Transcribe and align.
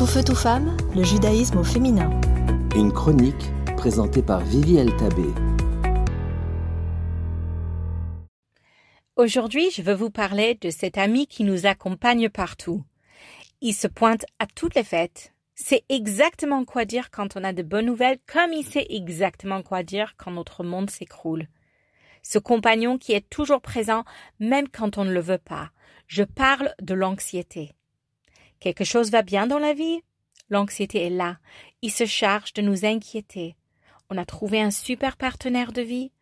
Tout 0.00 0.06
feu, 0.06 0.24
tout 0.24 0.34
femme, 0.34 0.78
le 0.96 1.04
judaïsme 1.04 1.58
au 1.58 1.62
féminin. 1.62 2.10
Une 2.74 2.90
chronique 2.90 3.52
présentée 3.76 4.22
par 4.22 4.40
Vivi 4.40 4.76
Tabé. 4.96 5.26
Aujourd'hui, 9.16 9.70
je 9.70 9.82
veux 9.82 9.92
vous 9.92 10.08
parler 10.08 10.54
de 10.54 10.70
cet 10.70 10.96
ami 10.96 11.26
qui 11.26 11.44
nous 11.44 11.66
accompagne 11.66 12.30
partout. 12.30 12.82
Il 13.60 13.74
se 13.74 13.88
pointe 13.88 14.24
à 14.38 14.46
toutes 14.46 14.74
les 14.74 14.84
fêtes. 14.84 15.34
C'est 15.54 15.84
exactement 15.90 16.64
quoi 16.64 16.86
dire 16.86 17.10
quand 17.10 17.36
on 17.36 17.44
a 17.44 17.52
de 17.52 17.62
bonnes 17.62 17.84
nouvelles, 17.84 18.20
comme 18.26 18.54
il 18.54 18.64
sait 18.64 18.86
exactement 18.88 19.62
quoi 19.62 19.82
dire 19.82 20.14
quand 20.16 20.30
notre 20.30 20.64
monde 20.64 20.88
s'écroule. 20.88 21.46
Ce 22.22 22.38
compagnon 22.38 22.96
qui 22.96 23.12
est 23.12 23.28
toujours 23.28 23.60
présent, 23.60 24.04
même 24.38 24.68
quand 24.70 24.96
on 24.96 25.04
ne 25.04 25.12
le 25.12 25.20
veut 25.20 25.36
pas. 25.36 25.68
Je 26.06 26.22
parle 26.22 26.72
de 26.80 26.94
l'anxiété. 26.94 27.74
Quelque 28.60 28.84
chose 28.84 29.10
va 29.10 29.22
bien 29.22 29.46
dans 29.46 29.58
la 29.58 29.72
vie? 29.72 30.02
L'anxiété 30.50 31.06
est 31.06 31.10
là. 31.10 31.38
Il 31.80 31.90
se 31.90 32.04
charge 32.04 32.52
de 32.52 32.60
nous 32.60 32.84
inquiéter. 32.84 33.56
On 34.10 34.18
a 34.18 34.26
trouvé 34.26 34.60
un 34.60 34.70
super 34.70 35.16
partenaire 35.16 35.72
de 35.72 35.80
vie. 35.80 36.12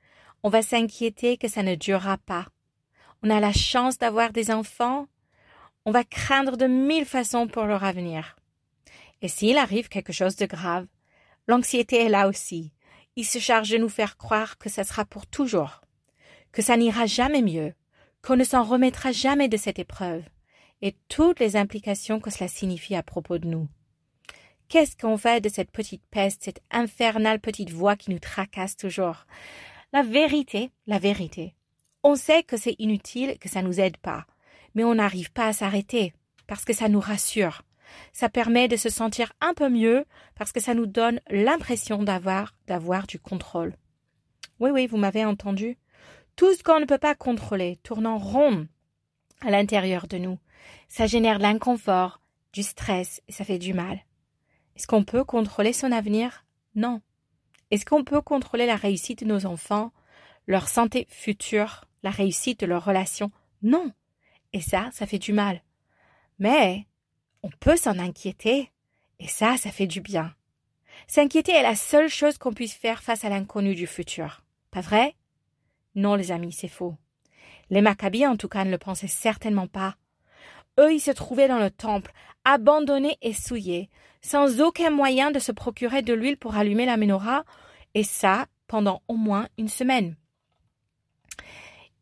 On 0.45 0.49
va 0.49 0.63
s'inquiéter 0.63 1.37
que 1.37 1.49
ça 1.49 1.65
ne 1.65 1.75
durera 1.75 2.17
pas. 2.17 2.47
On 3.25 3.31
a 3.31 3.41
la 3.41 3.53
chance 3.53 3.99
d'avoir 3.99 4.33
des 4.33 4.53
enfants. 4.53 5.09
On 5.85 5.91
va 5.91 6.05
craindre 6.05 6.57
de 6.57 6.67
mille 6.67 7.07
façons 7.07 7.49
pour 7.49 7.65
leur 7.65 7.83
avenir. 7.83 8.37
Et 9.21 9.27
s'il 9.27 9.59
arrive 9.59 9.89
quelque 9.89 10.13
chose 10.13 10.37
de 10.37 10.47
grave, 10.47 10.87
l'anxiété 11.49 12.05
est 12.05 12.09
là 12.09 12.29
aussi. 12.29 12.73
Il 13.17 13.25
se 13.25 13.41
charge 13.41 13.71
de 13.71 13.79
nous 13.79 13.89
faire 13.89 14.17
croire 14.17 14.59
que 14.59 14.69
ça 14.69 14.85
sera 14.85 15.05
pour 15.05 15.27
toujours, 15.27 15.81
que 16.53 16.63
ça 16.63 16.77
n'ira 16.77 17.07
jamais 17.07 17.43
mieux, 17.43 17.75
qu'on 18.23 18.37
ne 18.37 18.45
s'en 18.45 18.63
remettra 18.63 19.11
jamais 19.11 19.49
de 19.49 19.57
cette 19.57 19.81
épreuve 19.81 20.23
et 20.83 20.97
toutes 21.09 21.41
les 21.41 21.57
implications 21.57 22.21
que 22.21 22.31
cela 22.31 22.49
signifie 22.49 22.95
à 22.95 23.03
propos 23.03 23.39
de 23.39 23.47
nous. 23.47 23.69
Qu'est-ce 24.69 24.97
qu'on 24.97 25.17
fait 25.17 25.41
de 25.41 25.49
cette 25.49 25.71
petite 25.71 26.03
peste, 26.11 26.45
cette 26.45 26.63
infernale 26.71 27.41
petite 27.41 27.71
voix 27.71 27.97
qui 27.97 28.11
nous 28.11 28.19
tracasse 28.19 28.77
toujours? 28.77 29.25
La 29.93 30.03
vérité, 30.03 30.71
la 30.87 30.99
vérité. 30.99 31.55
On 32.03 32.15
sait 32.15 32.43
que 32.43 32.57
c'est 32.57 32.77
inutile, 32.79 33.39
que 33.39 33.49
ça 33.49 33.63
nous 33.63 33.81
aide 33.81 33.97
pas, 33.97 34.27
mais 34.75 34.85
on 34.85 34.97
n'arrive 34.97 35.33
pas 35.33 35.47
à 35.47 35.53
s'arrêter, 35.53 36.13
parce 36.47 36.65
que 36.65 36.75
ça 36.75 36.89
nous 36.89 37.01
rassure. 37.01 37.63
Ça 38.13 38.29
permet 38.29 38.69
de 38.69 38.77
se 38.77 38.91
sentir 38.91 39.33
un 39.41 39.55
peu 39.55 39.71
mieux, 39.71 40.05
parce 40.35 40.53
que 40.53 40.61
ça 40.61 40.75
nous 40.75 40.87
donne 40.87 41.21
l'impression 41.31 42.03
d'avoir, 42.03 42.55
d'avoir 42.67 43.07
du 43.07 43.19
contrôle. 43.19 43.75
Oui, 44.61 44.71
oui, 44.71 44.87
vous 44.87 44.99
m'avez 44.99 45.25
entendu. 45.25 45.79
Tout 46.37 46.55
ce 46.55 46.63
qu'on 46.63 46.81
ne 46.81 46.85
peut 46.85 46.99
pas 46.99 47.15
contrôler 47.15 47.79
tourne 47.83 48.07
en 48.07 48.19
rond 48.19 48.69
à 49.41 49.51
l'intérieur 49.51 50.07
de 50.07 50.19
nous. 50.19 50.39
Ça 50.89 51.07
génère 51.07 51.39
de 51.39 51.43
l'inconfort, 51.43 52.21
du 52.53 52.63
stress 52.63 53.23
et 53.29 53.33
ça 53.33 53.45
fait 53.45 53.59
du 53.59 53.75
mal. 53.75 54.01
Est-ce 54.77 54.87
qu'on 54.87 55.05
peut 55.05 55.25
contrôler 55.25 55.73
son 55.73 55.93
avenir? 55.93 56.45
Non. 56.75 57.01
Est-ce 57.71 57.85
qu'on 57.85 58.05
peut 58.05 58.23
contrôler 58.23 58.67
la 58.67 58.77
réussite 58.77 59.21
de 59.21 59.29
nos 59.29 59.47
enfants, 59.47 59.93
leur 60.47 60.69
santé 60.69 61.07
future, 61.11 61.85
la 62.03 62.11
réussite 62.11 62.61
de 62.61 62.67
leurs 62.67 62.85
relations? 62.85 63.31
Non. 63.63 63.93
Et 64.53 64.61
ça, 64.61 64.89
ça 64.93 65.07
fait 65.07 65.19
du 65.19 65.33
mal. 65.33 65.63
Mais 66.39 66.87
on 67.43 67.51
peut 67.61 67.77
s'en 67.77 67.99
inquiéter, 67.99 68.71
et 69.19 69.29
ça, 69.29 69.57
ça 69.57 69.71
fait 69.71 69.87
du 69.87 70.01
bien. 70.01 70.35
S'inquiéter 71.07 71.53
est 71.53 71.63
la 71.63 71.77
seule 71.77 72.09
chose 72.09 72.39
qu'on 72.39 72.55
puisse 72.55 72.75
faire 72.75 73.03
face 73.03 73.25
à 73.25 73.29
l'inconnu 73.29 73.75
du 73.75 73.87
futur. 73.87 74.43
Pas 74.71 74.81
vrai? 74.81 75.15
Non, 75.95 76.15
les 76.15 76.33
amis, 76.33 76.53
c'est 76.53 76.69
faux. 76.69 76.95
Les 77.71 77.83
Maccabées, 77.83 78.27
en 78.27 78.37
tout 78.37 78.49
cas, 78.49 78.65
ne 78.65 78.71
le 78.71 78.79
pensaient 78.79 79.09
certainement 79.09 79.67
pas. 79.67 79.97
Eux, 80.79 80.93
ils 80.93 81.01
se 81.01 81.11
trouvaient 81.11 81.49
dans 81.49 81.59
le 81.59 81.71
temple, 81.71 82.13
abandonnés 82.45 83.19
et 83.21 83.33
souillés, 83.33 83.91
sans 84.23 84.61
aucun 84.61 84.91
moyen 84.91 85.31
de 85.31 85.39
se 85.39 85.53
procurer 85.53 86.03
de 86.03 86.15
l'huile 86.15 86.37
pour 86.37 86.57
allumer 86.57 86.87
la 86.87 86.97
menorah, 86.97 87.45
et 87.95 88.05
ça 88.05 88.47
pendant 88.67 89.03
au 89.09 89.15
moins 89.15 89.49
une 89.59 89.69
semaine. 89.69 90.17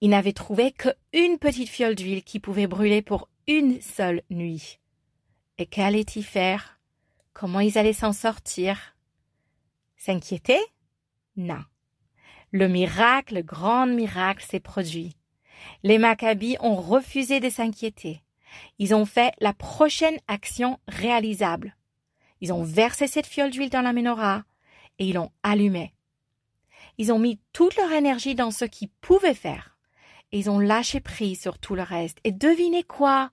Ils 0.00 0.10
n'avaient 0.10 0.32
trouvé 0.32 0.72
qu'une 0.72 1.38
petite 1.38 1.68
fiole 1.68 1.94
d'huile 1.94 2.22
qui 2.22 2.38
pouvait 2.38 2.66
brûler 2.66 3.02
pour 3.02 3.28
une 3.46 3.80
seule 3.80 4.22
nuit. 4.30 4.78
Et 5.58 5.66
qu'allaient-ils 5.66 6.24
faire? 6.24 6.78
Comment 7.32 7.60
ils 7.60 7.78
allaient 7.78 7.92
s'en 7.92 8.12
sortir? 8.12 8.96
S'inquiéter? 9.96 10.58
Non. 11.36 11.64
Le 12.50 12.68
miracle, 12.68 13.36
le 13.36 13.42
grand 13.42 13.86
miracle 13.86 14.44
s'est 14.44 14.60
produit. 14.60 15.16
Les 15.82 15.98
Maccabis 15.98 16.56
ont 16.60 16.76
refusé 16.76 17.40
de 17.40 17.50
s'inquiéter. 17.50 18.22
Ils 18.78 18.94
ont 18.94 19.06
fait 19.06 19.34
la 19.40 19.52
prochaine 19.52 20.18
action 20.28 20.78
réalisable. 20.88 21.76
Ils 22.40 22.52
ont 22.52 22.62
versé 22.62 23.06
cette 23.06 23.26
fiole 23.26 23.50
d'huile 23.50 23.70
dans 23.70 23.82
la 23.82 23.92
menorah 23.92 24.44
et 24.98 25.06
ils 25.06 25.14
l'ont 25.14 25.32
allumée. 25.42 25.92
Ils 26.98 27.12
ont 27.12 27.18
mis 27.18 27.38
toute 27.52 27.76
leur 27.76 27.92
énergie 27.92 28.34
dans 28.34 28.50
ce 28.50 28.64
qu'ils 28.64 28.90
pouvaient 29.00 29.34
faire 29.34 29.76
et 30.32 30.38
ils 30.38 30.50
ont 30.50 30.58
lâché 30.58 31.00
prise 31.00 31.40
sur 31.40 31.58
tout 31.58 31.74
le 31.74 31.82
reste. 31.82 32.18
Et 32.24 32.32
devinez 32.32 32.82
quoi? 32.82 33.30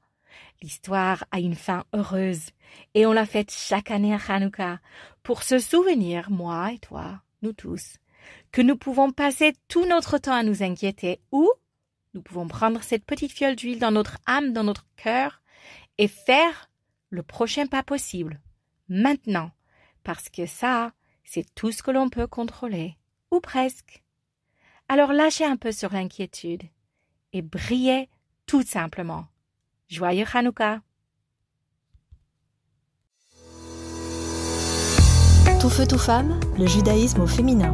L'histoire 0.61 1.25
a 1.31 1.39
une 1.39 1.55
fin 1.55 1.83
heureuse 1.93 2.49
et 2.93 3.05
on 3.05 3.13
l'a 3.13 3.25
faite 3.25 3.51
chaque 3.51 3.91
année 3.91 4.13
à 4.13 4.19
Hanouka 4.27 4.79
pour 5.21 5.43
se 5.43 5.59
souvenir, 5.59 6.29
moi 6.29 6.71
et 6.73 6.79
toi, 6.79 7.21
nous 7.41 7.53
tous, 7.53 7.97
que 8.51 8.61
nous 8.61 8.77
pouvons 8.77 9.11
passer 9.11 9.53
tout 9.67 9.85
notre 9.85 10.17
temps 10.17 10.33
à 10.33 10.43
nous 10.43 10.63
inquiéter 10.63 11.19
ou 11.31 11.51
nous 12.13 12.21
pouvons 12.21 12.47
prendre 12.47 12.83
cette 12.83 13.05
petite 13.05 13.31
fiole 13.31 13.55
d'huile 13.55 13.79
dans 13.79 13.91
notre 13.91 14.17
âme, 14.25 14.53
dans 14.53 14.63
notre 14.63 14.85
cœur, 14.95 15.41
et 15.97 16.07
faire 16.07 16.69
le 17.09 17.23
prochain 17.23 17.67
pas 17.67 17.83
possible, 17.83 18.41
maintenant, 18.87 19.51
parce 20.03 20.29
que 20.29 20.45
ça, 20.45 20.91
c'est 21.23 21.45
tout 21.55 21.71
ce 21.71 21.83
que 21.83 21.91
l'on 21.91 22.09
peut 22.09 22.27
contrôler, 22.27 22.97
ou 23.31 23.39
presque. 23.39 24.03
Alors 24.89 25.13
lâchez 25.13 25.45
un 25.45 25.57
peu 25.57 25.71
sur 25.71 25.93
l'inquiétude 25.93 26.63
et 27.31 27.41
brillez 27.41 28.09
tout 28.45 28.63
simplement. 28.63 29.25
Joyeux 29.87 30.25
Hanouka! 30.33 30.81
Tout 35.59 35.69
feu, 35.69 35.87
tout 35.87 35.97
femme, 35.97 36.39
le 36.57 36.67
judaïsme 36.67 37.21
au 37.21 37.27
féminin. 37.27 37.73